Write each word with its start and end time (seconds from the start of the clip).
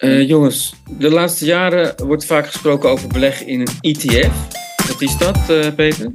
Eh, 0.00 0.28
jongens, 0.28 0.74
de 0.98 1.10
laatste 1.10 1.44
jaren 1.44 2.06
wordt 2.06 2.24
vaak 2.24 2.46
gesproken 2.46 2.90
over 2.90 3.08
beleggen 3.08 3.46
in 3.46 3.60
een 3.60 3.66
ETF. 3.80 4.48
Wat 4.88 5.00
is 5.00 5.18
dat, 5.18 5.48
eh, 5.48 5.74
Peter? 5.74 6.12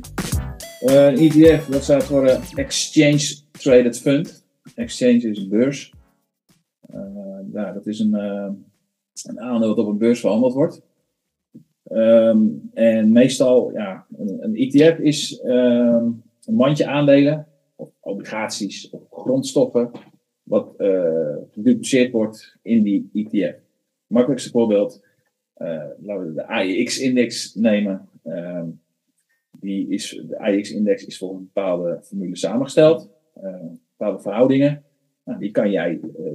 Eh, 0.79 1.05
Een 1.05 1.17
ETF, 1.17 1.65
dat 1.65 1.83
staat 1.83 2.03
voor 2.03 2.25
Exchange 2.55 3.35
Traded 3.51 3.99
Fund. 3.99 4.45
Exchange 4.75 5.17
is 5.17 5.37
een 5.37 5.49
beurs. 5.49 5.93
Ja, 7.53 7.71
dat 7.71 7.87
is 7.87 7.99
een, 7.99 8.13
een 9.23 9.39
aandeel 9.39 9.67
dat 9.67 9.85
op 9.85 9.87
een 9.87 9.97
beurs 9.97 10.19
verhandeld 10.19 10.53
wordt. 10.53 10.81
Ehm, 11.83 12.39
en 12.73 13.11
meestal, 13.11 13.71
ja, 13.73 14.05
een, 14.17 14.43
een 14.43 14.55
ETF 14.55 14.99
is 14.99 15.39
ehm, 15.39 16.05
een 16.45 16.55
mandje 16.55 16.87
aandelen, 16.87 17.47
of 17.75 17.89
obligaties, 17.99 18.89
of 18.89 19.01
grondstoffen, 19.11 19.91
wat 20.43 20.73
gedupliceerd 21.51 22.11
wordt 22.11 22.57
in 22.61 22.83
die 22.83 23.09
ETF. 23.13 23.63
Makkelijkste 24.15 24.49
voorbeeld, 24.49 25.03
eh, 25.53 25.83
laten 26.01 26.27
we 26.27 26.33
de 26.33 26.47
AEX-index 26.47 27.55
nemen. 27.55 28.09
Ehm, 28.23 28.67
die 29.51 29.89
is, 29.89 30.23
de 30.27 30.39
AEX-index 30.39 31.05
is 31.05 31.17
volgens 31.17 31.39
een 31.39 31.49
bepaalde 31.53 31.99
formule 32.03 32.37
samengesteld, 32.37 33.09
eh, 33.33 33.65
bepaalde 33.97 34.21
verhoudingen. 34.21 34.83
Nou, 35.23 35.39
die 35.39 35.51
kan 35.51 35.71
jij, 35.71 35.99
eh, 36.17 36.31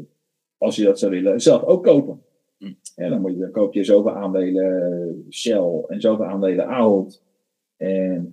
als 0.59 0.77
je 0.77 0.84
dat 0.84 0.98
zou 0.98 1.12
willen, 1.12 1.40
zelf 1.40 1.62
ook 1.62 1.84
kopen. 1.84 2.23
Hm. 2.59 2.73
Ja, 2.95 3.09
dan, 3.09 3.20
moet 3.20 3.32
je, 3.32 3.38
dan 3.38 3.51
koop 3.51 3.74
je 3.74 3.84
zoveel 3.84 4.15
aandelen 4.15 5.26
Shell 5.30 5.84
en 5.87 6.01
zoveel 6.01 6.24
aandelen 6.24 6.66
Ahold 6.66 7.23
en. 7.76 8.28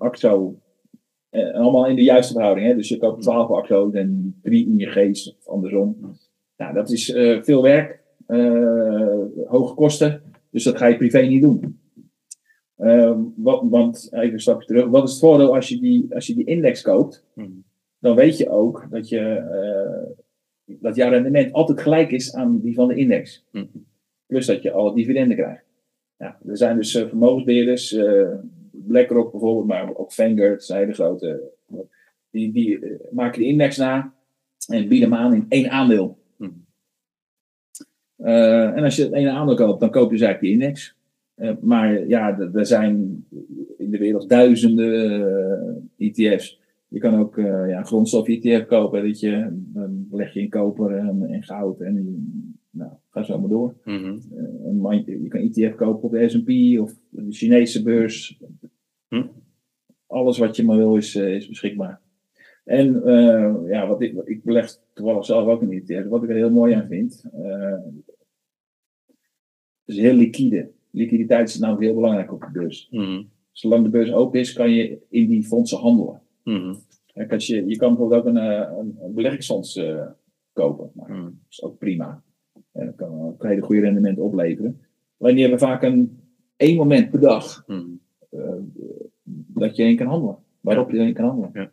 En 1.30 1.54
allemaal 1.54 1.88
in 1.88 1.96
de 1.96 2.04
juiste 2.04 2.34
verhouding. 2.34 2.68
Hè? 2.68 2.76
Dus 2.76 2.90
je 2.90 2.98
koopt 2.98 3.22
12 3.22 3.52
Axo's 3.52 3.94
en 3.94 4.40
3 4.42 4.68
ING's 4.68 5.36
of 5.38 5.48
andersom. 5.48 6.18
Nou, 6.58 6.74
dat 6.74 6.92
is 6.92 7.12
veel 7.42 7.62
werk, 7.62 8.06
hoge 9.48 9.74
kosten. 9.74 10.22
Dus 10.52 10.64
dat 10.64 10.78
ga 10.78 10.86
je 10.86 10.98
privé 10.98 11.22
niet 11.22 11.42
doen. 11.42 11.80
Ehm, 12.78 13.20
wat, 13.36 13.62
want, 13.70 14.08
even 14.12 14.34
een 14.34 14.40
stapje 14.40 14.68
terug. 14.68 14.86
Wat 14.86 15.04
is 15.04 15.12
het 15.12 15.20
voordeel 15.20 15.56
als 15.56 15.70
je 15.70 15.80
die, 15.80 16.16
als 16.16 16.28
je 16.28 16.36
die 16.36 16.46
index 16.46 16.82
koopt? 16.82 17.26
Hmm. 17.34 17.64
Dan 18.00 18.16
weet 18.16 18.38
je 18.38 18.50
ook 18.50 18.88
dat, 18.90 19.10
je, 19.10 19.20
eh, 19.20 20.76
dat 20.80 20.96
jouw 20.96 21.10
rendement 21.10 21.54
altijd 21.54 21.82
gelijk 21.82 22.12
is 22.12 22.34
aan 22.34 22.60
die 22.60 22.74
van 22.74 22.88
de 22.88 22.96
index. 22.96 23.46
Hmm. 23.52 23.70
Plus 24.26 24.46
dat 24.46 24.62
je 24.62 24.72
alle 24.72 24.94
dividenden 24.94 25.38
krijgt. 25.38 25.66
Ja, 26.18 26.38
er 26.48 26.58
zijn 26.58 26.76
dus 26.76 26.96
eh, 26.96 27.08
vermogensbeheerders, 27.08 27.94
eh, 27.94 28.30
BlackRock 28.72 29.32
bijvoorbeeld, 29.32 29.68
maar 29.68 29.96
ook 29.96 30.12
Vanguard, 30.12 30.64
zijn 30.64 30.80
hele 30.80 30.94
grote. 30.94 31.52
Die, 32.30 32.52
die 32.52 32.80
eh, 32.80 33.12
maken 33.12 33.40
de 33.40 33.48
index 33.48 33.78
na 33.78 34.14
en 34.68 34.88
bieden 34.88 35.12
hem 35.12 35.20
aan 35.20 35.34
in 35.34 35.46
één 35.50 35.70
aandeel. 35.70 36.17
Eh, 38.18 38.64
en 38.78 38.84
als 38.84 38.96
je 38.96 39.04
het 39.04 39.14
ene 39.14 39.30
aandeel 39.30 39.56
koopt, 39.56 39.80
dan 39.80 39.90
koop 39.92 40.12
je 40.12 40.18
dus 40.18 40.26
eigenlijk 40.26 40.42
die 40.54 40.64
index. 40.64 40.96
Eh, 41.36 41.52
maar 41.62 42.08
ja, 42.08 42.40
er- 42.40 42.66
zijn 42.66 43.26
in 43.78 43.92
de 43.92 43.98
wereld 43.98 44.30
duizenden 44.30 45.22
eh, 45.98 46.08
ETF's. 46.08 46.60
Je 46.88 47.00
kan 47.00 47.20
ook 47.20 47.38
eh, 47.38 47.70
ja, 47.70 47.84
grondstof-ETF 47.84 48.66
kopen. 48.66 49.06
Dat 49.08 49.20
je, 49.20 49.48
dan 49.52 50.08
leg 50.12 50.34
je 50.34 50.40
in 50.40 50.50
koper 50.50 50.98
en, 50.98 51.24
en 51.30 51.44
goud. 51.44 51.80
En 51.82 51.96
nou, 52.72 52.92
ga 53.10 53.24
zo 53.24 53.40
maar 53.40 53.50
door. 53.50 53.76
Mhm. 53.84 54.18
Een 54.64 55.04
je 55.06 55.28
kan 55.28 55.42
ETF 55.42 55.76
kopen 55.76 56.04
op 56.04 56.12
de 56.12 56.30
S&P 56.30 56.80
of 56.82 56.96
de 57.10 57.26
Chinese 57.30 57.84
beurs. 57.84 58.40
Hm. 59.08 59.24
Alles 60.08 60.38
wat 60.38 60.56
je 60.56 60.64
maar 60.64 60.78
wil 60.78 60.96
is, 60.96 61.16
is 61.16 61.48
beschikbaar. 61.48 62.02
En 62.68 63.04
eh, 63.04 63.56
ja, 63.70 63.88
wat 63.88 64.02
ik, 64.02 64.14
wat 64.14 64.30
ik 64.30 64.44
beleg 64.44 64.78
toevallig 64.94 65.26
zelf 65.26 65.48
ook 65.48 65.62
in 65.62 65.72
ETF. 65.72 66.08
Wat 66.08 66.24
ik 66.24 66.30
er 66.30 66.36
heel 66.36 66.52
mooi 66.52 66.74
aan 66.74 66.88
vind. 66.88 67.24
het 69.86 69.96
is 69.96 69.98
heel 69.98 70.14
liquide. 70.14 70.72
Liquiditeit 70.92 71.50
is 71.50 71.60
namelijk 71.60 71.86
heel 71.86 71.96
belangrijk 71.96 72.34
op 72.34 72.42
de 72.42 72.50
beurs. 72.52 72.88
Mhm. 72.92 73.24
Zolang 73.52 73.84
de 73.84 73.90
beurs 73.90 74.12
open 74.14 74.40
is, 74.40 74.54
kan 74.54 74.70
je 74.72 75.00
in 75.10 75.28
die 75.28 75.44
fondsen 75.44 75.78
handelen. 75.78 76.22
Kijk, 77.14 77.32
als 77.34 77.48
je, 77.48 77.66
je 77.68 77.76
kan 77.78 77.90
bijvoorbeeld 77.90 78.22
ook 78.22 78.28
een, 78.28 78.38
eh, 78.38 78.78
een, 78.78 78.98
een 79.02 79.14
beleggingsfonds 79.14 79.82
kopen. 80.54 80.92
Nou, 80.94 81.12
Mhm. 81.12 81.24
dat 81.24 81.32
is 81.50 81.64
ook 81.64 81.78
prima. 81.78 82.24
En 82.72 82.86
dat 82.86 82.96
kan 82.96 83.22
ook 83.22 83.44
een 83.44 83.50
hele 83.50 83.62
goede 83.62 83.82
rendement 83.82 84.20
opleveren. 84.20 84.80
Alleen 85.18 85.34
die 85.34 85.42
hebben 85.44 85.60
vaak 85.68 85.84
een 85.84 86.20
één 86.56 86.78
moment 86.78 87.10
per 87.12 87.20
dag 87.20 87.64
Mhm. 87.68 87.86
dat 89.48 89.76
je 89.76 89.84
in 89.84 89.96
kan 89.96 90.08
handelen. 90.08 90.38
Waarop 90.62 90.92
je 90.92 90.98
in 90.98 91.14
kan 91.14 91.26
handelen. 91.26 91.50
Ja. 91.54 91.72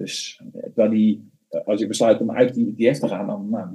Dus 0.00 0.40
eh, 0.52 0.62
terwijl 0.62 0.90
die, 0.90 1.30
eh, 1.48 1.60
als 1.66 1.80
ik 1.80 1.88
besluit 1.88 2.20
om 2.20 2.30
uit 2.30 2.54
die 2.54 2.74
ETF 2.76 2.98
te 2.98 3.08
gaan, 3.08 3.26
dan 3.26 3.48
nou, 3.50 3.68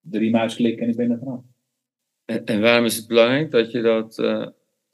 drie 0.00 0.30
muisklikken 0.30 0.82
en 0.82 0.88
ik 0.90 0.96
ben 0.96 1.10
er 1.10 1.18
vanaf. 1.18 1.40
En, 2.24 2.44
en 2.44 2.60
waarom 2.60 2.84
is 2.84 2.96
het 2.96 3.06
belangrijk 3.06 3.50
dat 3.50 3.70
je 3.70 3.80
dat 3.82 4.18
eh, 4.18 4.46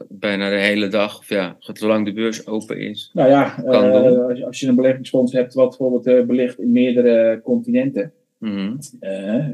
bijna 0.09 0.51
de 0.51 0.57
hele 0.61 0.89
dag, 0.89 1.19
of 1.19 1.29
ja, 1.29 1.57
zolang 1.59 2.05
de 2.05 2.13
beurs 2.13 2.47
open 2.47 2.79
is? 2.81 3.11
Nou 3.15 3.29
ja, 3.29 3.65
eh, 3.65 4.27
als, 4.27 4.39
je, 4.39 4.47
als 4.47 4.61
je 4.61 4.67
een 4.67 4.75
beleggingsfonds 4.77 5.33
hebt 5.33 5.55
wat 5.55 5.69
bijvoorbeeld 5.69 6.07
eh, 6.07 6.25
belegt 6.27 6.59
in 6.59 6.73
meerdere 6.73 7.41
continenten, 7.43 8.13
Mhm. 8.39 8.77
eh, 9.01 9.37
eh, 9.49 9.53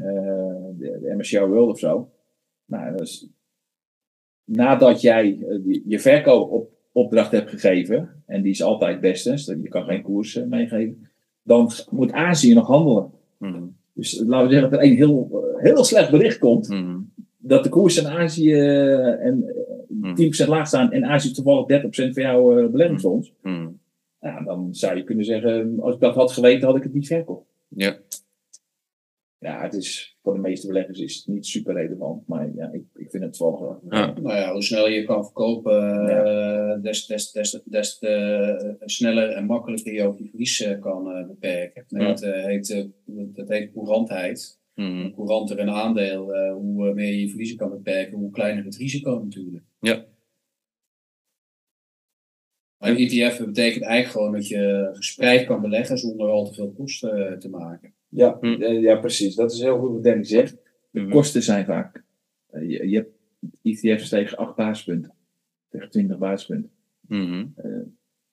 de, 0.77 0.99
de 1.01 1.13
MSCI 1.17 1.39
World 1.39 1.69
of 1.69 1.79
zo. 1.79 2.09
Nou, 2.65 2.97
dus, 2.97 3.29
nadat 4.43 5.01
jij 5.01 5.37
eh, 5.49 5.57
die- 5.63 5.83
je 5.85 5.99
verkoopopdracht 6.97 7.31
hebt 7.31 7.49
gegeven, 7.49 8.09
en 8.25 8.41
die 8.41 8.51
is 8.51 8.63
altijd 8.63 8.91
het 8.91 9.01
beste, 9.01 9.29
dus 9.31 9.45
je 9.45 9.69
kan 9.69 9.83
geen 9.83 10.01
koers 10.01 10.35
eh, 10.35 10.45
meegeven, 10.45 11.07
dan 11.43 11.71
moet 11.89 12.11
Azië 12.11 12.53
nog 12.53 12.67
handelen. 12.67 13.11
Mhm. 13.37 13.63
Dus 13.93 14.23
laten 14.27 14.47
we 14.47 14.53
zeggen 14.53 14.71
dat 14.71 14.79
er 14.79 14.85
een 14.85 14.95
heel, 14.95 15.29
eh, 15.57 15.63
heel 15.63 15.83
slecht 15.83 16.11
bericht 16.11 16.37
komt, 16.37 16.67
Mhm. 16.69 16.97
dat 17.37 17.63
de 17.63 17.69
koers 17.69 17.97
in 17.97 18.07
Azië 18.07 18.53
eh, 18.53 19.25
en 19.25 19.43
eh, 19.47 19.55
Mhm. 19.89 20.15
10% 20.15 20.49
laag 20.49 20.67
staan 20.67 20.91
en 20.91 21.05
Azië 21.05 21.31
toevallig 21.31 21.65
30% 21.65 22.13
van 22.13 22.23
jouw 22.23 22.57
eh, 22.59 22.67
beleggingsfonds. 22.69 23.33
Ja, 24.21 24.41
dan 24.43 24.67
zou 24.71 24.97
je 24.97 25.03
kunnen 25.03 25.25
zeggen, 25.25 25.79
als 25.79 25.93
ik 25.93 25.99
dat 25.99 26.15
had 26.15 26.31
geweten, 26.31 26.67
had 26.67 26.75
ik 26.77 26.83
het 26.83 26.93
niet 26.93 27.07
verkocht. 27.07 27.45
Ja. 27.67 27.97
Ja, 29.39 29.61
het 29.61 29.73
is, 29.73 30.17
voor 30.21 30.33
de 30.33 30.39
meeste 30.39 30.67
beleggers 30.67 30.99
is 30.99 31.15
het 31.15 31.27
niet 31.27 31.45
super 31.45 31.73
relevant, 31.73 32.27
maar 32.27 32.51
ja, 32.55 32.71
ik, 32.71 32.83
ik 32.93 33.09
vind 33.11 33.23
het 33.23 33.37
wel 33.37 33.59
wel. 33.61 33.81
Ja. 33.89 34.13
Nou 34.21 34.35
ja, 34.35 34.51
hoe 34.51 34.63
sneller 34.63 34.91
je 34.91 35.03
kan 35.03 35.23
verkopen, 35.23 36.09
eh, 36.09 36.81
des, 36.81 37.05
des, 37.05 37.31
des, 37.31 37.61
des 37.65 37.97
te 37.97 38.77
sneller 38.85 39.29
en 39.29 39.45
makkelijker 39.45 39.93
je 39.93 40.03
ook 40.03 40.17
je 40.17 40.29
verlies 40.29 40.61
eh, 40.61 40.79
kan 40.79 41.11
eh, 41.11 41.27
beperken. 41.27 41.85
En 41.87 42.01
Ja. 42.01 42.07
Dat, 42.07 42.21
eh, 42.21 42.45
heet, 42.45 42.69
eh, 42.69 42.83
dat 43.05 43.47
heet 43.49 43.71
courantheid. 43.73 44.59
Mhm. 44.75 45.01
Hoe 45.01 45.13
couranter 45.13 45.59
een 45.59 45.69
aandeel, 45.69 46.33
eh, 46.33 46.53
hoe 46.53 46.93
meer 46.93 47.11
je 47.11 47.19
je 47.21 47.29
verliezen 47.29 47.57
kan 47.57 47.69
beperken, 47.69 48.17
hoe 48.17 48.31
kleiner 48.31 48.63
het 48.65 48.75
risico 48.75 49.19
natuurlijk. 49.23 49.63
Ja. 49.79 50.05
Een 52.79 52.95
ETF 52.97 53.37
betekent 53.45 53.83
eigenlijk 53.83 54.07
gewoon 54.07 54.31
dat 54.31 54.47
je 54.47 54.89
gespreid 54.93 55.45
kan 55.45 55.61
beleggen 55.61 55.97
zonder 55.97 56.29
al 56.29 56.45
te 56.45 56.53
veel 56.53 56.71
kosten 56.71 57.27
eh, 57.31 57.37
te 57.37 57.49
maken. 57.49 57.93
Ja, 58.09 58.37
Hm. 58.41 58.45
eh, 58.61 58.81
ja, 58.81 58.95
precies. 58.95 59.35
Dat 59.35 59.51
is 59.51 59.59
heel 59.61 59.79
goed 59.79 59.91
wat 59.93 60.03
Danny 60.03 60.23
zegt. 60.23 60.55
De 60.91 60.99
Mhm. 60.99 61.09
kosten 61.11 61.43
zijn 61.43 61.65
vaak. 61.65 62.03
eh, 62.49 62.61
je, 62.69 62.89
je 62.89 62.95
hebt 62.95 63.11
ETF's 63.61 64.09
tegen 64.09 64.37
8 64.37 64.55
basispunten, 64.55 65.13
tegen 65.69 65.89
20 65.89 66.17
basispunten. 66.17 66.71
Mhm. 67.07 67.45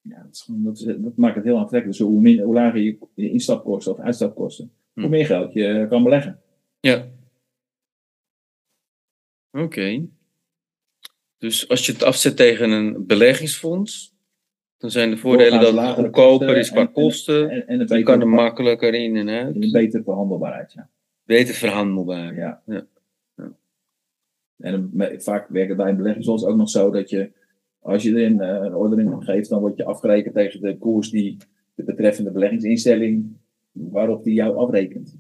Ja, 0.01 0.23
dat, 0.23 0.33
is 0.35 0.43
gewoon, 0.43 0.63
dat, 0.63 0.77
is- 0.79 0.85
dat 0.85 1.17
maakt 1.17 1.35
het 1.35 1.45
heel 1.45 1.59
aantrekkelijk. 1.59 1.99
Dus 1.99 2.07
hoe, 2.09 2.21
min, 2.21 2.41
hoe 2.41 2.55
lager 2.55 2.81
je, 2.81 2.99
je 3.15 3.31
instapkosten 3.31 3.93
of 3.93 3.99
uitstapkosten, 3.99 4.73
Hm. 4.93 5.01
hoe 5.01 5.11
meer 5.11 5.27
geld 5.27 5.53
je 5.53 5.87
kan 5.89 6.03
beleggen. 6.03 6.41
Ja. 6.81 7.09
Oké. 9.51 10.07
Dus 11.39 11.69
als 11.69 11.87
je 11.87 11.93
het 11.93 12.03
afzet 12.03 12.37
tegen 12.37 12.71
een 12.71 13.07
beleggingsfonds, 13.07 14.14
dan 14.85 14.93
zijn 14.93 15.11
de 15.11 15.17
voordelen 15.17 15.61
dat 15.61 15.77
het 15.87 15.95
goedkoper 15.95 16.57
is 16.57 16.71
qua 16.71 16.81
en- 16.81 16.87
en- 16.87 16.93
kosten. 16.93 17.51
En, 17.51 17.67
en 17.67 17.81
een 17.91 17.99
Je 17.99 18.03
kan 18.05 18.21
er 18.21 18.29
makkelijker 18.29 18.95
in 18.95 19.17
en 19.17 19.29
uit. 19.29 19.55
een 19.55 19.71
betere 19.73 20.03
verhandelbaarheid. 20.03 20.73
Ja. 20.73 20.89
Beter 21.25 21.55
verhandelbaar. 21.55 22.35
Ja. 22.35 22.63
Ja. 22.67 22.87
Ja. 23.37 23.53
En 24.59 24.93
vaak 25.19 25.49
werkt 25.49 25.69
het 25.69 25.77
bij 25.77 25.89
een 25.89 25.97
beleggingsfonds 25.97 26.45
ook 26.45 26.57
nog 26.57 26.69
zo 26.69 26.91
dat 26.91 27.11
je, 27.11 27.31
als 27.79 28.03
je 28.03 28.15
er 28.15 28.25
een, 28.25 28.41
eh, 28.41 28.65
een 28.65 28.75
ordening 28.75 29.25
geeft, 29.25 29.49
dan 29.49 29.61
word 29.61 29.77
je 29.77 29.85
afgerekend 29.85 30.35
tegen 30.35 30.61
de 30.61 30.79
koers 30.79 31.11
die 31.11 31.37
de 31.75 31.85
betreffende 31.85 32.31
beleggingsinstelling, 32.31 33.37
waarop 33.73 34.25
die 34.25 34.35
jou 34.35 34.57
afrekent. 34.57 35.19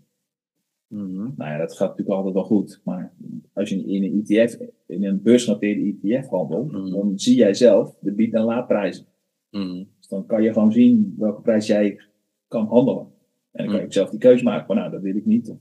Mhm. 0.86 1.16
Nou 1.36 1.50
ja, 1.50 1.58
dat 1.58 1.76
gaat 1.76 1.88
natuurlijk 1.88 2.16
altijd 2.16 2.34
wel 2.34 2.44
goed. 2.44 2.80
Maar 2.84 3.12
als 3.52 3.68
je 3.68 3.84
in 3.86 4.02
een 4.04 4.22
ETF, 4.26 4.58
in 4.86 5.04
een 5.04 5.22
beursgenoteerde 5.22 5.94
ETF 6.02 6.28
handelt, 6.28 6.72
Mhm. 6.72 6.90
dan 6.90 7.12
zie 7.18 7.36
jij 7.36 7.54
zelf 7.54 7.94
de 8.00 8.12
bied- 8.12 8.34
en 8.34 8.42
laadprijzen. 8.42 9.06
Mhm. 9.54 9.84
Dus 9.98 10.08
dan 10.08 10.26
kan 10.26 10.42
je 10.42 10.52
gewoon 10.52 10.72
zien 10.72 11.14
welke 11.18 11.40
prijs 11.40 11.66
jij 11.66 12.00
kan 12.48 12.66
handelen. 12.66 13.02
En 13.52 13.64
dan 13.64 13.66
kan 13.66 13.74
je 13.74 13.74
Mhm. 13.76 13.84
ook 13.84 13.92
zelf 13.92 14.10
die 14.10 14.18
keuze 14.18 14.44
maken 14.44 14.66
van 14.66 14.76
nou, 14.76 14.90
dat 14.90 15.02
wil 15.02 15.16
ik 15.16 15.26
niet. 15.26 15.54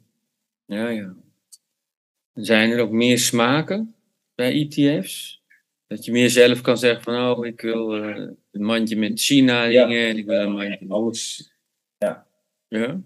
Ja, 0.66 0.90
ja. 0.90 1.16
Zijn 2.34 2.72
er 2.72 2.80
ook 2.82 2.92
meer 2.92 3.18
smaken 3.20 3.96
bij 4.36 4.52
ETF's? 4.54 5.44
Dat 5.88 6.06
je 6.06 6.12
meer 6.12 6.30
zelf 6.30 6.62
kan 6.62 6.78
zeggen 6.78 7.04
van, 7.04 7.16
oh, 7.38 7.46
ik 7.46 7.62
wil 7.62 7.96
eh, 8.04 8.30
een 8.52 8.64
mandje 8.64 8.96
met 8.96 9.20
China 9.22 9.64
Ja. 9.64 9.86
dingen 9.88 10.08
en 10.08 10.18
ik 10.18 10.26
wil 10.26 10.40
een 10.40 10.52
mandje... 10.52 10.86
Alles, 10.88 11.52
Ja? 11.98 12.28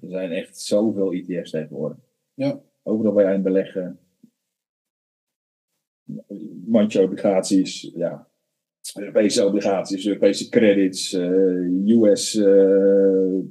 er 0.01 0.09
zijn 0.09 0.31
echt 0.31 0.59
zoveel 0.59 1.11
ETF's 1.13 1.49
tegenwoordig. 1.51 1.97
Ja. 2.33 2.59
Overal 2.83 3.13
waar 3.13 3.23
jij 3.23 3.33
in 3.35 3.41
beleggen. 3.41 3.99
mandje 6.65 7.01
obligaties, 7.01 7.91
ja. 7.95 8.26
Europese 8.95 9.45
obligaties, 9.45 10.05
Europese 10.07 10.49
credits, 10.49 11.13
eh, 11.13 11.99
US 12.01 12.35
eh, 12.35 12.45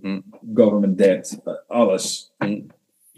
Hm. 0.00 0.20
government 0.54 0.98
debt, 0.98 1.40
alles. 1.66 2.32
Hm. 2.38 2.60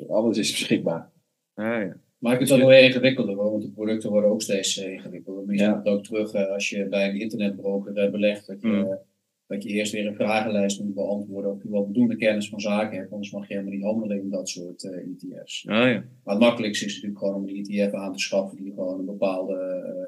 Alles 0.08 0.38
is 0.38 0.50
beschikbaar. 0.50 1.10
Ah, 1.54 1.64
ja. 1.66 1.96
Maakt 2.18 2.40
het 2.40 2.52
ook 2.52 2.58
wel 2.58 2.68
weer 2.68 2.82
ingewikkelder, 2.82 3.34
hoor, 3.34 3.50
want 3.50 3.62
de 3.62 3.70
producten 3.70 4.10
worden 4.10 4.30
ook 4.30 4.42
steeds 4.42 4.78
eh, 4.78 4.92
ingewikkelder. 4.92 5.44
Maar 5.44 5.54
je 5.54 5.60
Ja. 5.60 5.66
ziet 5.66 5.84
het 5.84 5.94
ook 5.94 6.04
terug 6.04 6.34
als 6.48 6.68
je 6.70 6.86
bij 6.88 7.08
een 7.08 7.20
internetbroker 7.20 8.10
belegt, 8.10 8.46
dat 8.46 8.60
je, 8.60 8.68
Mm. 8.68 8.98
Dat 9.48 9.62
je 9.62 9.68
eerst 9.68 9.92
weer 9.92 10.06
een 10.06 10.14
vragenlijst 10.14 10.82
moet 10.82 10.94
beantwoorden 10.94 11.50
of 11.52 11.62
je 11.62 11.70
wel 11.70 11.84
voldoende 11.84 12.16
kennis 12.16 12.48
van 12.48 12.60
zaken 12.60 12.98
hebt, 12.98 13.12
anders 13.12 13.32
mag 13.32 13.48
je 13.48 13.54
helemaal 13.54 13.74
niet 13.74 13.84
handelen 13.84 14.20
in 14.20 14.30
dat 14.30 14.48
soort 14.48 14.84
eh, 14.84 14.96
ETF's. 14.96 15.66
Ah, 15.68 15.76
ja. 15.76 16.04
Maar 16.24 16.34
het 16.34 16.38
makkelijkste 16.42 16.84
is 16.84 16.92
natuurlijk 16.94 17.18
gewoon 17.20 17.34
om 17.34 17.48
een 17.48 17.64
ETF 17.64 17.92
aan 17.94 18.12
te 18.12 18.18
schaffen 18.18 18.62
die 18.62 18.72
gewoon 18.72 18.98
een 18.98 19.04
bepaalde 19.04 19.54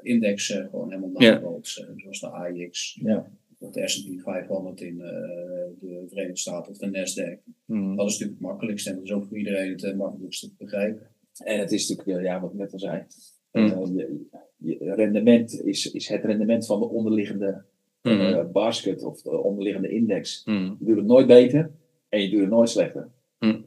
eh, 0.03 0.11
index 0.13 0.49
eh, 0.51 0.65
gewoon 0.69 0.91
helemaal 0.91 1.21
Ja. 1.21 1.41
eh, 1.41 1.85
zoals 1.95 2.19
de 2.19 2.27
AIX 2.29 2.99
Ja. 3.03 3.31
of 3.59 3.71
de 3.71 3.87
S&P 3.87 4.21
500 4.21 4.81
in 4.81 5.01
eh, 5.01 5.07
de 5.79 6.05
Verenigde 6.09 6.37
Staten 6.39 6.71
of 6.71 6.77
de 6.77 6.87
Nasdaq. 6.87 7.53
Hm. 7.65 7.95
Dat 7.95 8.07
is 8.07 8.11
natuurlijk 8.11 8.39
het 8.39 8.47
makkelijkste 8.49 8.89
en 8.89 8.95
dat 8.95 9.03
is 9.05 9.11
ook 9.11 9.25
voor 9.27 9.37
iedereen 9.37 9.71
het 9.71 9.95
makkelijkste 9.95 10.47
te 10.47 10.53
begrijpen. 10.57 11.07
En 11.43 11.59
het 11.59 11.71
is 11.71 11.89
natuurlijk, 11.89 12.25
ja, 12.25 12.41
wat 12.41 12.51
ik 12.51 12.57
net 12.57 12.73
al 12.73 12.79
zei, 12.79 13.03
eh, 13.51 13.67
je, 13.87 14.21
je 14.57 14.93
rendement 14.95 15.61
is, 15.63 15.91
is 15.91 16.07
het 16.07 16.23
rendement 16.23 16.65
van 16.65 16.79
de 16.79 16.89
onderliggende 16.89 17.63
Mhm. 18.01 18.19
eh, 18.21 18.45
basket 18.51 19.03
of 19.03 19.21
de 19.21 19.29
onderliggende 19.43 19.89
index. 19.89 20.41
Hm. 20.45 20.51
Je 20.51 20.75
doet 20.79 20.95
het 20.97 21.05
nooit 21.05 21.27
beter 21.27 21.71
en 22.09 22.21
je 22.21 22.29
doet 22.29 22.39
het 22.39 22.49
nooit 22.49 22.69
slechter. 22.69 23.09
Hm. 23.37 23.61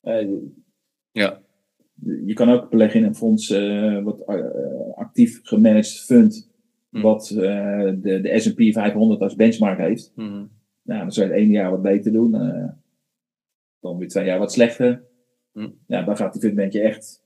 Eh, 0.00 0.20
je- 0.20 0.52
Ja. 1.12 1.40
Je 2.26 2.32
kan 2.34 2.48
ook 2.50 2.70
beleggen 2.70 3.00
in 3.00 3.06
een 3.06 3.14
fonds 3.14 3.50
eh, 3.50 4.02
wat 4.02 4.20
eh, 4.20 4.44
actief 4.94 5.40
gemanaged 5.42 6.00
fund, 6.00 6.50
Hm. 6.90 7.00
wat 7.00 7.30
eh, 7.30 7.90
de, 7.96 8.20
de 8.20 8.38
S&P 8.38 8.72
500 8.72 9.20
als 9.20 9.34
benchmark 9.34 9.78
heeft. 9.78 10.12
Nou, 10.82 11.00
dan 11.00 11.12
zou 11.12 11.26
je 11.26 11.32
het 11.32 11.42
ene 11.42 11.52
jaar 11.52 11.70
wat 11.70 11.82
beter 11.82 12.12
doen, 12.12 12.34
eh, 12.34 12.68
dan 13.80 13.98
weer 13.98 14.08
twee 14.08 14.24
jaar 14.24 14.38
wat 14.38 14.52
slechter. 14.52 15.06
Ja, 15.86 16.02
dan 16.02 16.16
gaat 16.16 16.32
die 16.32 16.42
fundmentje 16.42 16.80
echt 16.80 17.22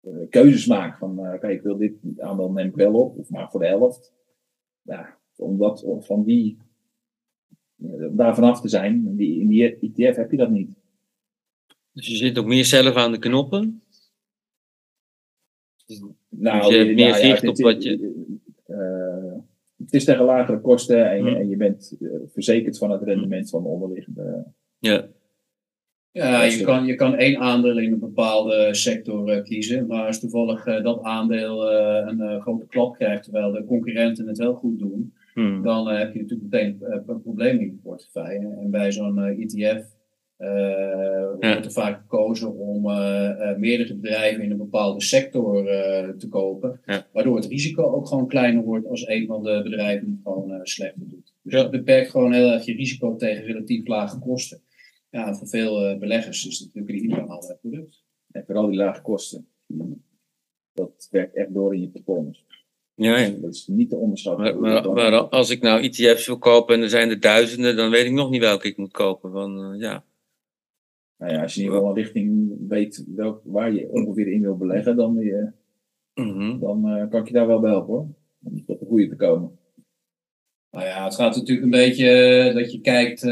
eh, 0.00 0.12
keuzes 0.30 0.66
maken 0.66 0.98
van, 0.98 1.26
eh, 1.26 1.34
oké, 1.34 1.48
ik 1.48 1.62
wil 1.62 1.76
dit 1.76 1.92
aandeel 2.18 2.52
neem 2.52 2.66
ik 2.68 2.74
wel 2.74 2.94
op, 2.94 3.18
of 3.18 3.30
maar 3.30 3.50
voor 3.50 3.60
de 3.60 3.66
helft. 3.66 4.12
Ja, 4.82 5.18
om 5.36 5.58
dat, 5.58 5.82
om 5.84 6.02
van 6.02 6.24
die, 6.24 6.58
eh, 7.82 8.06
daar 8.10 8.34
vanaf 8.34 8.60
te 8.60 8.68
zijn, 8.68 9.06
in 9.06 9.16
die, 9.16 9.40
in 9.40 9.48
die 9.48 9.64
ETF 9.78 10.16
heb 10.16 10.30
je 10.30 10.36
dat 10.36 10.50
niet. 10.50 10.78
Dus 11.92 12.06
je 12.06 12.16
zit 12.16 12.38
ook 12.38 12.46
meer 12.46 12.64
zelf 12.64 12.94
aan 12.94 13.12
de 13.12 13.18
knoppen. 13.18 13.82
Nou, 16.28 16.58
Dus 16.60 16.68
je 16.68 16.76
hebt 16.76 16.94
meer 16.94 17.06
nou 17.28 17.48
op 17.48 17.56
wat 17.56 17.82
je- 17.82 18.38
eh, 18.64 19.38
het 19.76 19.92
is 19.94 20.04
tegen 20.04 20.24
lagere 20.24 20.60
kosten 20.60 21.10
en, 21.10 21.24
je- 21.24 21.30
Hm. 21.30 21.36
en 21.36 21.48
je 21.48 21.56
bent 21.56 21.96
eh, 22.00 22.08
verzekerd 22.26 22.78
van 22.78 22.90
het 22.90 23.02
rendement 23.02 23.50
van 23.50 23.62
de 23.62 23.68
onderliggende. 23.68 24.46
Ja. 24.78 25.08
Ja, 26.12 26.42
Dat 26.42 26.54
je 26.54 26.64
kan, 26.64 26.84
je 26.86 26.94
kan 26.94 27.14
één 27.14 27.38
aandeel 27.38 27.78
in 27.78 27.92
een 27.92 27.98
bepaalde 27.98 28.74
sector 28.74 29.28
eh, 29.28 29.42
kiezen, 29.42 29.86
maar 29.86 30.06
als 30.06 30.20
toevallig 30.20 30.66
eh, 30.66 30.82
dat 30.82 31.02
aandeel 31.02 31.70
eh, 31.70 32.06
een 32.06 32.40
grote 32.40 32.66
klap 32.66 32.94
krijgt 32.94 33.22
terwijl 33.22 33.52
de 33.52 33.64
concurrenten 33.64 34.26
het 34.26 34.38
wel 34.38 34.54
goed 34.54 34.78
doen, 34.78 35.12
Hm. 35.34 35.62
dan 35.62 35.88
heb 35.88 36.12
je 36.14 36.20
natuurlijk 36.20 36.50
meteen 36.50 36.76
een 37.06 37.20
probleem 37.22 37.58
in 37.58 37.64
je 37.66 37.78
portefeuille. 37.82 38.56
En 38.60 38.70
bij 38.70 38.92
zo'n 38.92 39.18
ETF 39.18 39.84
eh, 40.36 41.24
wordt 41.40 41.64
er 41.64 41.72
vaak 41.72 42.00
gekozen 42.00 42.56
om 42.58 42.82
meerdere 43.58 43.94
bedrijven 43.94 44.42
in 44.44 44.50
een 44.50 44.56
bepaalde 44.56 45.02
sector 45.02 45.64
te 46.18 46.26
kopen, 46.28 46.80
Ja. 46.86 47.06
waardoor 47.12 47.36
het 47.36 47.46
risico 47.46 47.82
ook 47.82 48.06
gewoon 48.08 48.26
kleiner 48.28 48.62
wordt 48.62 48.86
als 48.86 49.06
een 49.08 49.26
van 49.26 49.42
de 49.42 49.60
bedrijven 49.62 50.06
het 50.10 50.20
gewoon 50.22 50.60
slechter 50.62 51.08
doet. 51.08 51.32
Dus 51.42 51.52
Ja. 51.52 51.62
het 51.62 51.70
beperkt 51.70 52.10
gewoon 52.10 52.32
heel 52.32 52.50
erg 52.52 52.64
je 52.64 52.74
risico 52.74 53.16
tegen 53.16 53.44
relatief 53.44 53.86
lage 53.86 54.18
kosten. 54.18 54.60
Ja, 55.10 55.34
voor 55.34 55.48
veel 55.48 55.86
eh, 55.86 55.98
beleggers 55.98 56.46
is 56.46 56.58
het 56.58 56.74
natuurlijk 56.74 56.98
een 56.98 57.04
ideaal 57.04 57.58
product. 57.60 58.04
En 58.30 58.44
vooral 58.44 58.66
die 58.66 58.76
lage 58.76 59.02
kosten. 59.02 59.48
Dat 60.72 61.08
werkt 61.10 61.34
echt 61.34 61.54
door 61.54 61.74
in 61.74 61.80
je 61.80 61.88
performance. 61.88 62.42
Ja, 62.94 63.18
ja. 63.18 63.28
Dat 63.40 63.54
is 63.54 63.66
niet 63.66 63.88
te 63.88 63.96
onderschatten. 63.96 64.60
Maar, 64.60 64.82
maar, 64.82 64.92
maar 64.92 65.28
als 65.28 65.50
ik 65.50 65.62
nou 65.62 65.82
ETF's 65.82 66.26
wil 66.26 66.38
kopen 66.38 66.74
en 66.74 66.82
er 66.82 66.88
zijn 66.88 67.10
er 67.10 67.20
duizenden, 67.20 67.76
dan 67.76 67.90
weet 67.90 68.06
ik 68.06 68.12
nog 68.12 68.30
niet 68.30 68.40
welke 68.40 68.68
ik 68.68 68.76
moet 68.76 68.92
kopen. 68.92 69.30
Want, 69.30 69.60
eh, 69.60 69.80
ja. 69.80 70.04
Nou 71.18 71.32
ja, 71.32 71.42
als 71.42 71.54
je 71.54 71.60
in 71.60 71.64
ieder 71.66 71.78
geval 71.80 71.96
een 71.96 72.02
richting 72.02 72.56
weet 72.68 73.04
welk, 73.14 73.40
waar 73.44 73.72
je 73.72 73.90
ongeveer 73.90 74.32
in 74.32 74.40
wil 74.40 74.56
beleggen, 74.56 74.96
dan, 74.96 75.18
eh, 75.18 75.46
Mhm. 76.14 76.58
dan 76.58 76.88
eh, 76.88 77.08
kan 77.10 77.20
ik 77.20 77.26
je 77.26 77.32
daar 77.32 77.46
wel 77.46 77.60
bij 77.60 77.70
helpen 77.70 77.94
hoor. 77.94 78.06
Om 78.42 78.64
tot 78.64 78.80
de 78.80 78.86
goede 78.86 79.08
te 79.08 79.16
komen. 79.16 79.58
Nou 80.70 80.86
ja, 80.86 81.04
het 81.04 81.14
gaat 81.14 81.36
natuurlijk 81.36 81.64
een 81.64 81.70
beetje 81.70 82.08
eh, 82.10 82.54
dat 82.54 82.72
je 82.72 82.80
kijkt 82.80 83.22
eh, 83.22 83.30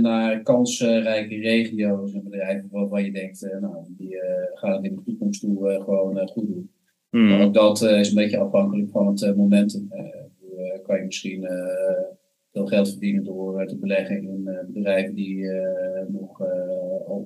naar 0.00 0.42
kansrijke 0.42 1.34
regio's 1.34 2.12
en 2.12 2.22
bedrijven 2.24 2.68
waarvan 2.70 3.04
je 3.04 3.12
denkt, 3.12 3.44
eh, 3.44 3.60
nou, 3.60 3.74
die 3.88 4.16
gaan 4.54 4.72
het 4.72 4.84
in 4.84 4.94
de 4.94 5.02
toekomst 5.02 5.40
toe 5.40 5.82
gewoon 5.84 6.28
goed 6.28 6.46
doen. 6.46 6.70
Maar 7.10 7.22
Mhm. 7.22 7.40
ook 7.40 7.54
dat 7.54 7.82
is 7.82 8.08
een 8.08 8.14
beetje 8.14 8.38
afhankelijk 8.38 8.90
van 8.90 9.06
het 9.06 9.36
momentum. 9.36 9.88
Kan 10.82 10.96
je 10.96 11.04
misschien 11.04 11.48
veel 12.52 12.66
geld 12.66 12.90
verdienen 12.90 13.24
door 13.24 13.66
te 13.66 13.78
beleggen 13.78 14.16
in 14.16 14.50
bedrijven 14.68 15.14
die 15.14 15.46
nog 16.08 16.42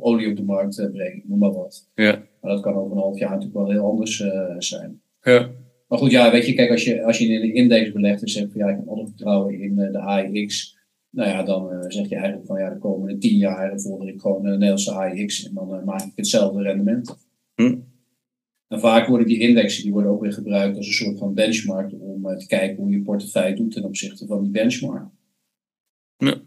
olie 0.00 0.31
op 0.31 0.37
de 0.37 0.44
markt 0.44 0.90
brengen, 0.93 1.22
noem 1.26 1.38
maar 1.38 1.52
wat. 1.52 1.90
Ja. 1.94 2.22
Maar 2.40 2.50
dat 2.50 2.61
kan 2.61 2.75
over 2.75 2.93
een 2.93 3.02
half 3.02 3.19
jaar 3.19 3.31
natuurlijk 3.31 3.56
wel 3.56 3.70
heel 3.70 3.87
anders 3.90 4.25
zijn. 4.58 5.00
Ja. 5.20 5.50
Maar 5.86 5.98
goed, 5.98 6.10
ja, 6.10 6.31
weet 6.31 6.46
je, 6.46 6.54
kijk, 6.54 6.70
als 6.70 6.84
je, 6.84 7.04
als 7.04 7.19
je 7.19 7.26
in 7.26 7.42
een 7.42 7.54
index 7.54 7.92
belegt 7.92 8.22
en 8.22 8.28
zegt 8.28 8.52
van 8.52 8.60
ja, 8.60 8.69
ik 8.69 8.76
heb 8.76 8.88
alle 8.88 9.06
vertrouwen 9.06 9.60
in 9.60 9.78
eh, 9.78 9.92
de 9.92 9.98
AIX. 9.98 10.75
Nou 11.14 11.28
ja, 11.28 11.42
dan 11.42 11.70
eh, 11.70 11.84
zeg 11.88 12.08
je 12.08 12.14
eigenlijk 12.14 12.46
van 12.46 12.58
ja, 12.58 12.70
de 12.70 12.78
komende 12.78 13.19
tien 13.19 13.36
jaar 13.36 13.81
volg 13.81 14.06
ik 14.06 14.20
gewoon 14.20 14.42
de 14.42 14.48
Nederlandse 14.48 14.92
AIX 14.92 15.46
en 15.46 15.54
dan 15.54 15.75
eh, 15.75 15.84
maak 15.84 16.02
ik 16.02 16.12
hetzelfde 16.14 16.62
rendement. 16.62 17.16
Hm. 17.54 17.78
En 18.69 18.81
vaak 18.81 19.06
worden 19.06 19.26
die 19.26 19.38
indexen 19.38 19.82
die 19.82 19.92
worden 19.92 20.10
ook 20.10 20.20
weer 20.20 20.32
gebruikt 20.32 20.76
als 20.76 20.86
een 20.86 20.92
soort 20.92 21.19
van 21.19 21.34
benchmark 21.34 21.92
om 22.00 22.28
eh, 22.28 22.37
te 22.37 22.46
kijken 22.46 22.76
hoe 22.76 22.90
je 22.90 23.02
portefeuille 23.02 23.54
doet 23.54 23.72
ten 23.72 23.84
opzichte 23.84 24.26
van 24.26 24.42
die 24.42 24.50
benchmark. 24.50 25.08
Ja. 26.16 26.40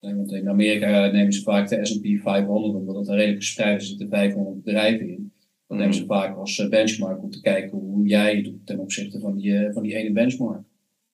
En 0.00 0.16
want 0.16 0.32
in 0.32 0.48
Amerika 0.48 1.10
nemen 1.10 1.32
ze 1.32 1.42
vaak 1.42 1.68
de 1.68 1.86
S&P 1.86 2.22
500, 2.22 2.74
omdat 2.74 2.96
het 2.96 3.08
een 3.08 3.14
redelijk 3.14 3.42
verspreid 3.42 3.80
is, 3.80 3.82
er 3.82 3.88
zitten 3.88 4.08
500 4.08 4.62
bedrijven 4.62 5.08
in. 5.08 5.32
Dan 5.66 5.78
nemen 5.78 5.94
ze 5.94 6.06
vaak 6.06 6.36
als 6.36 6.58
eh, 6.58 6.68
benchmark 6.68 7.22
om 7.22 7.30
te 7.30 7.40
kijken 7.40 7.78
hoe 7.78 8.06
jij 8.06 8.34
het 8.34 8.44
doet 8.44 8.66
ten 8.66 8.78
opzichte 8.78 9.20
van 9.20 9.36
die, 9.36 9.56
eh, 9.56 9.72
van 9.72 9.82
die 9.82 9.94
ene 9.94 10.12
benchmark. 10.12 10.62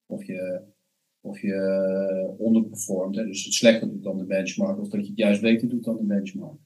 Of 0.06 0.24
je, 0.24 0.60
of 1.20 1.40
je 1.40 1.54
eh, 1.54 2.40
onderperformt, 2.40 3.16
hè, 3.16 3.24
dus 3.24 3.44
het 3.44 3.54
slechter 3.54 3.88
doet 3.88 4.02
dan 4.02 4.18
de 4.18 4.24
benchmark, 4.24 4.80
of 4.80 4.88
dat 4.88 5.00
je 5.00 5.08
het 5.08 5.18
juist 5.18 5.40
beter 5.40 5.68
doet 5.68 5.84
dan 5.84 5.96
de 5.96 6.04
benchmark. 6.04 6.58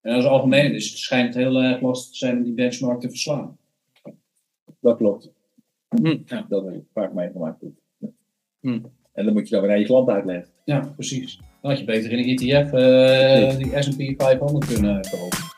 En 0.00 0.14
als 0.14 0.24
algemeen, 0.24 0.72
dus 0.72 0.88
het 0.88 0.98
schijnt 0.98 1.34
heel 1.34 1.62
erg 1.62 1.80
lastig 1.80 2.12
te 2.12 2.18
zijn 2.18 2.36
om 2.36 2.42
die 2.42 2.52
benchmark 2.52 3.00
te 3.00 3.08
verslaan. 3.08 3.58
Dat 4.80 4.96
klopt. 4.96 5.32
Hm. 5.88 6.18
Ja, 6.24 6.46
dat 6.48 6.64
heb 6.64 6.74
ik 6.74 6.84
vaak 6.92 7.14
meegemaakt. 7.14 7.62
Hm. 8.60 8.80
En 9.12 9.24
dan 9.24 9.32
moet 9.32 9.48
je 9.48 9.54
dan 9.54 9.62
weer 9.62 9.72
aan 9.72 9.78
je 9.78 9.86
klant 9.86 10.08
uitleggen. 10.08 10.52
Ja, 10.64 10.92
precies. 10.94 11.36
Dan 11.36 11.70
had 11.70 11.78
je 11.78 11.84
beter 11.84 12.12
in 12.12 12.18
een 12.18 12.36
ETF 12.36 12.72
eh, 12.72 13.56
die 13.56 13.82
S&P 13.82 14.22
500 14.22 14.66
kunnen 14.66 15.00
kopen. 15.10 15.53